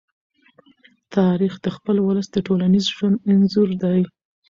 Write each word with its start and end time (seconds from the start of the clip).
تاریخ 1.15 1.53
د 1.61 1.67
خپل 1.75 1.95
ولس 2.05 2.27
د 2.31 2.37
ټولنیز 2.47 2.85
ژوند 2.97 3.17
انځور 3.31 3.69
دی. 3.83 3.99